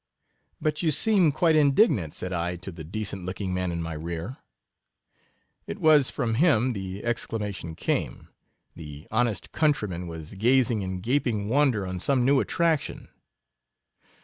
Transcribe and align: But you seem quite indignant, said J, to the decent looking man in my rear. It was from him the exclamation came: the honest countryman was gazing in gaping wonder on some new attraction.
But 0.59 0.81
you 0.81 0.89
seem 0.89 1.31
quite 1.31 1.53
indignant, 1.55 2.15
said 2.15 2.31
J, 2.31 2.57
to 2.63 2.71
the 2.71 2.83
decent 2.83 3.23
looking 3.23 3.53
man 3.53 3.71
in 3.71 3.83
my 3.83 3.93
rear. 3.93 4.37
It 5.67 5.77
was 5.77 6.09
from 6.09 6.33
him 6.33 6.73
the 6.73 7.05
exclamation 7.05 7.75
came: 7.75 8.29
the 8.75 9.07
honest 9.11 9.51
countryman 9.51 10.07
was 10.07 10.33
gazing 10.33 10.81
in 10.81 11.01
gaping 11.01 11.49
wonder 11.49 11.85
on 11.85 11.99
some 11.99 12.25
new 12.25 12.39
attraction. 12.39 13.09